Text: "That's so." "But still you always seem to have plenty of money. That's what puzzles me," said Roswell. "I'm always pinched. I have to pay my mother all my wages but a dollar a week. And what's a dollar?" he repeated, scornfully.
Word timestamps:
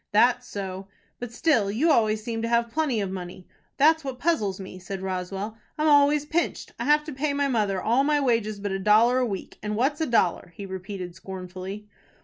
"That's 0.11 0.47
so." 0.47 0.87
"But 1.19 1.31
still 1.31 1.69
you 1.69 1.91
always 1.91 2.23
seem 2.23 2.41
to 2.41 2.47
have 2.47 2.71
plenty 2.71 3.01
of 3.01 3.11
money. 3.11 3.47
That's 3.77 4.03
what 4.03 4.17
puzzles 4.17 4.59
me," 4.59 4.79
said 4.79 5.03
Roswell. 5.03 5.59
"I'm 5.77 5.87
always 5.87 6.25
pinched. 6.25 6.73
I 6.79 6.85
have 6.85 7.03
to 7.03 7.13
pay 7.13 7.33
my 7.33 7.47
mother 7.47 7.79
all 7.79 8.03
my 8.03 8.19
wages 8.19 8.59
but 8.59 8.71
a 8.71 8.79
dollar 8.79 9.19
a 9.19 9.25
week. 9.27 9.59
And 9.61 9.75
what's 9.75 10.01
a 10.01 10.07
dollar?" 10.07 10.53
he 10.55 10.65
repeated, 10.65 11.13
scornfully. 11.13 11.87